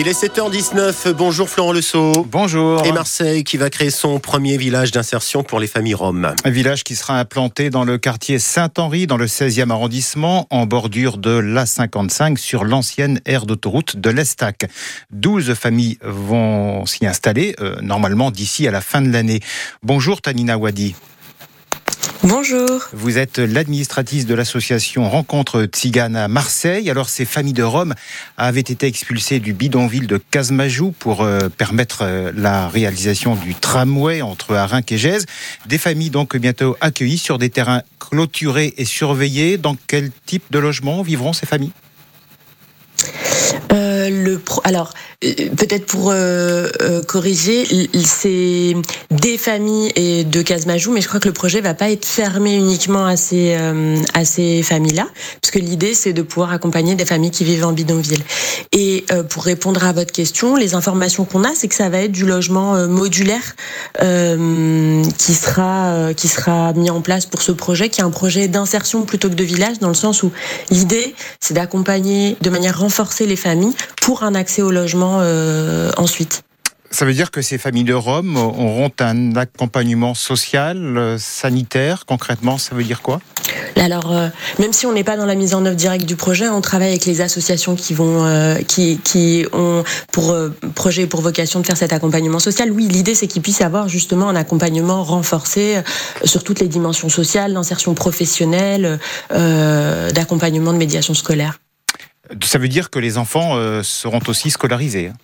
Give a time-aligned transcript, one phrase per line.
[0.00, 1.12] Il est 7h19.
[1.12, 1.80] Bonjour Florent Le
[2.22, 2.86] Bonjour.
[2.86, 6.36] Et Marseille qui va créer son premier village d'insertion pour les familles roms.
[6.44, 11.18] Un village qui sera implanté dans le quartier Saint-Henri, dans le 16e arrondissement, en bordure
[11.18, 14.70] de l'A55 sur l'ancienne aire d'autoroute de l'Estac.
[15.10, 19.40] 12 familles vont s'y installer, euh, normalement d'ici à la fin de l'année.
[19.82, 20.94] Bonjour Tanina Wadi.
[22.28, 22.90] Bonjour.
[22.92, 26.90] Vous êtes l'administratrice de l'association Rencontre Tzigane à Marseille.
[26.90, 27.94] Alors, ces familles de Rome
[28.36, 34.20] avaient été expulsées du bidonville de Casmajou pour euh, permettre euh, la réalisation du tramway
[34.20, 35.24] entre Arinque et Gèze.
[35.64, 39.56] Des familles donc bientôt accueillies sur des terrains clôturés et surveillés.
[39.56, 41.72] Dans quel type de logement vivront ces familles?
[43.72, 46.68] Euh, le alors peut-être pour euh,
[47.06, 47.64] corriger,
[48.04, 48.76] c'est
[49.10, 52.54] des familles et de Casmajou, mais je crois que le projet va pas être fermé
[52.54, 53.56] uniquement à ces
[54.14, 55.08] à ces familles-là,
[55.42, 58.22] parce que l'idée c'est de pouvoir accompagner des familles qui vivent en bidonville.
[58.72, 62.12] Et pour répondre à votre question, les informations qu'on a, c'est que ça va être
[62.12, 63.56] du logement modulaire
[63.98, 69.02] qui sera qui sera mis en place pour ce projet, qui est un projet d'insertion
[69.02, 70.30] plutôt que de village, dans le sens où
[70.70, 76.42] l'idée c'est d'accompagner de manière renforcée les familles pour un accès au logement euh, ensuite.
[76.90, 82.56] Ça veut dire que ces familles de Rome auront un accompagnement social, euh, sanitaire, concrètement,
[82.56, 83.20] ça veut dire quoi?
[83.76, 86.48] Alors, euh, même si on n'est pas dans la mise en œuvre directe du projet,
[86.48, 88.26] on travaille avec les associations qui vont,
[88.66, 90.34] qui, qui ont pour
[90.74, 92.70] projet et pour vocation de faire cet accompagnement social.
[92.70, 95.82] Oui, l'idée c'est qu'ils puissent avoir justement un accompagnement renforcé
[96.24, 98.98] sur toutes les dimensions sociales, d'insertion professionnelle,
[99.30, 101.58] d'accompagnement de médiation scolaire.
[102.42, 105.08] Ça veut dire que les enfants euh, seront aussi scolarisés.
[105.08, 105.14] Hein.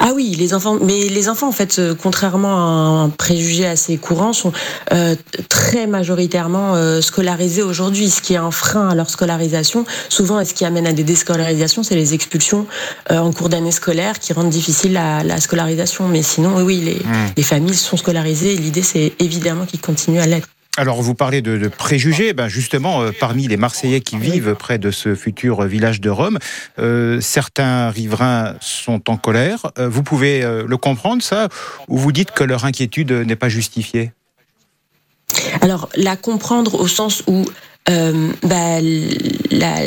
[0.00, 3.98] Ah oui, les enfants, mais les enfants, en fait, euh, contrairement à un préjugé assez
[3.98, 4.52] courant, sont
[4.92, 5.16] euh,
[5.48, 8.08] très majoritairement scolarisés aujourd'hui.
[8.08, 11.02] Ce qui est un frein à leur scolarisation, souvent, et ce qui amène à des
[11.02, 12.66] déscolarisations, c'est les expulsions
[13.10, 16.06] en cours d'année scolaire qui rendent difficile la, scolarisation.
[16.08, 17.32] Mais sinon, oui, les, hmm.
[17.36, 18.54] les familles sont scolarisées.
[18.56, 20.48] L'idée, c'est évidemment qu'ils continuent à l'être.
[20.78, 22.32] Alors, vous parlez de, préjugés.
[22.34, 26.38] Ben justement, euh, parmi les Marseillais qui vivent près de ce futur village de Rome,
[26.78, 29.72] euh, certains riverains sont en colère.
[29.80, 31.48] Euh, vous pouvez le comprendre, ça
[31.88, 34.12] Ou vous dites que leur inquiétude n'est pas justifiée?
[35.62, 37.44] Alors, la comprendre au sens où
[37.88, 38.80] euh, bah,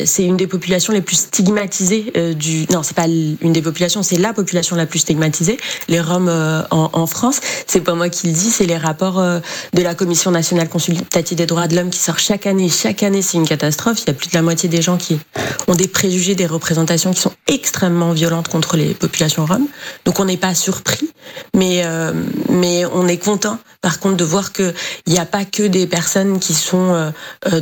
[0.04, 2.66] c'est une des populations les plus stigmatisées euh, du.
[2.70, 5.58] Non, c'est pas une des populations, c'est la population la plus stigmatisée,
[5.88, 7.40] les Roms euh, en, en, France.
[7.66, 9.40] C'est pas moi qui le dis, c'est les rapports euh,
[9.74, 12.68] de la Commission nationale consultative des droits de l'homme qui sort chaque année.
[12.68, 13.98] Chaque année, c'est une catastrophe.
[14.02, 15.18] Il y a plus de la moitié des gens qui
[15.68, 19.66] ont des préjugés, des représentations qui sont extrêmement violentes contre les populations roms.
[20.04, 21.10] Donc on n'est pas surpris,
[21.54, 21.82] mais
[22.48, 24.72] mais on est content, par contre, de voir que
[25.06, 27.12] il n'y a pas que des personnes qui sont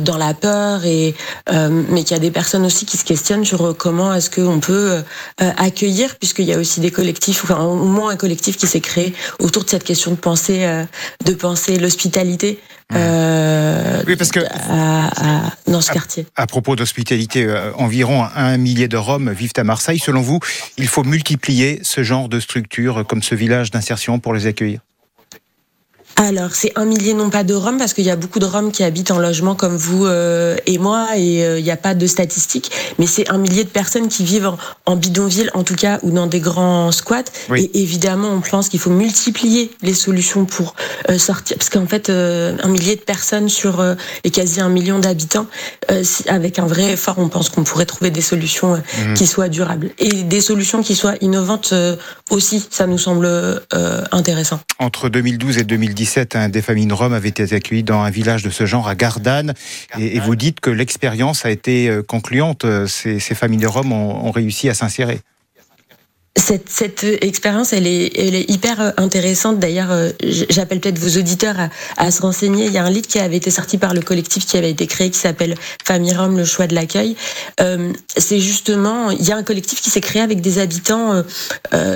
[0.01, 1.15] dans la peur et
[1.49, 4.29] euh, mais qu'il y a des personnes aussi qui se questionnent sur euh, comment est-ce
[4.29, 5.01] qu'on peut
[5.41, 8.81] euh, accueillir puisqu'il y a aussi des collectifs enfin au moins un collectif qui s'est
[8.81, 10.85] créé autour de cette question de penser
[11.25, 12.59] de penser l'hospitalité
[12.93, 14.41] oui, parce que
[15.71, 16.25] dans ce quartier.
[16.35, 17.47] À propos d'hospitalité,
[17.77, 19.99] environ un millier de Roms vivent à Marseille.
[19.99, 20.39] Selon vous,
[20.77, 24.81] il faut multiplier ce genre de structures comme ce village d'insertion pour les accueillir?
[26.15, 28.71] Alors, c'est un millier, non pas de Roms, parce qu'il y a beaucoup de Roms
[28.71, 31.95] qui habitent en logement comme vous euh, et moi, et euh, il n'y a pas
[31.95, 34.51] de statistiques, mais c'est un millier de personnes qui vivent
[34.85, 37.23] en, bidonville, en tout cas, ou dans des grands squats.
[37.55, 40.75] Et évidemment, on pense qu'il faut multiplier les solutions pour
[41.09, 43.83] euh, sortir, parce qu'en fait, un millier de personnes sur
[44.23, 45.47] les quasi un million d'habitants,
[46.27, 49.13] avec un vrai effort, on pense qu'on pourrait trouver des solutions mmh.
[49.15, 49.91] qui soient durables.
[49.99, 51.73] Et des solutions qui soient innovantes
[52.29, 53.29] aussi, ça nous semble
[54.11, 54.59] intéressant.
[54.79, 55.63] Entre 2012 et
[56.01, 58.87] 2017, un des familles de Rome avait été accueilli dans un village de ce genre
[58.87, 59.53] à Gardanne.
[59.99, 62.65] Et, vous dites que l'expérience a été euh, concluante.
[62.87, 65.21] Ces, familles de Rome ont réussi à s'insérer
[66.67, 69.59] cette, expérience, elle est, hyper euh, intéressante.
[69.59, 70.09] D'ailleurs, euh,
[70.49, 71.55] j'appelle peut-être vos auditeurs
[71.97, 72.65] à, se renseigner.
[72.65, 74.87] Il y a un livre qui avait été sorti par le collectif qui avait été
[74.87, 77.15] créé, qui s'appelle Famille Rome, le choix de l'accueil.
[77.59, 81.23] Euh, c'est justement, il y a un collectif qui s'est créé avec des habitants,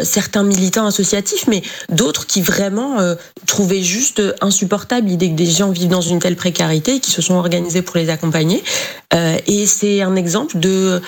[0.04, 2.98] certains militants associatifs, mais d'autres qui vraiment
[3.46, 7.22] trouvaient juste insupportable l'idée que des gens vivent dans une telle précarité et qui se
[7.22, 8.64] sont organisés pour les accompagner.
[9.14, 11.02] et c'est un exemple de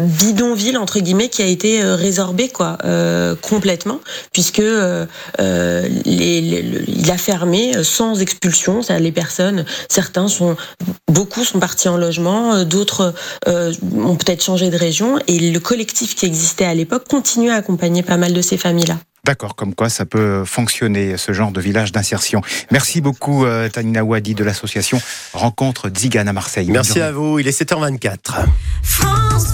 [0.00, 4.00] bidonville entre guillemets qui a été euh, résorbé quoi euh, complètement
[4.32, 5.06] puisque euh,
[6.04, 8.82] il a fermé sans expulsion.
[8.82, 10.56] Ça les personnes certains sont
[11.08, 13.14] beaucoup sont partis en logement d'autres
[13.46, 18.02] ont peut-être changé de région et le collectif qui existait à l'époque continue à accompagner
[18.02, 21.60] pas mal de ces familles là D'accord, comme quoi ça peut fonctionner, ce genre de
[21.60, 22.42] village d'insertion.
[22.70, 25.00] Merci beaucoup, Tanina Wadi de l'association
[25.32, 26.68] Rencontre Zigane à Marseille.
[26.70, 28.16] Merci à vous, il est 7h24.
[28.82, 29.52] France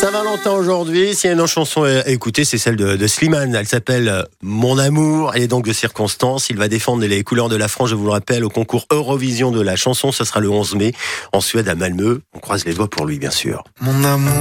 [0.00, 1.12] Saint-Valentin aujourd'hui.
[1.12, 3.52] S'il y a une chanson à écouter, c'est celle de, de Slimane.
[3.56, 5.32] Elle s'appelle euh, Mon amour.
[5.34, 6.50] Elle est donc de circonstance.
[6.50, 9.50] Il va défendre les couleurs de la France, je vous le rappelle, au concours Eurovision
[9.50, 10.12] de la chanson.
[10.12, 10.92] Ce sera le 11 mai
[11.32, 12.20] en Suède à Malmö.
[12.32, 13.64] On croise les doigts pour lui, bien sûr.
[13.80, 14.32] Mon amour,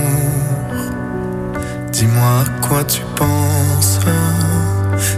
[1.92, 4.00] dis-moi à quoi tu penses.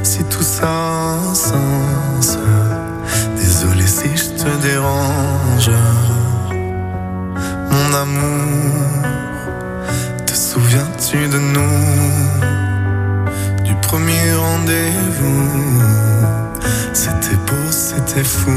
[0.03, 2.37] Si tout ça a un sens.
[3.35, 5.71] Désolé si je te dérange.
[7.71, 9.03] Mon amour,
[10.25, 11.79] te souviens-tu de nous?
[13.63, 15.81] Du premier rendez-vous
[16.93, 18.51] C'était beau, c'était fou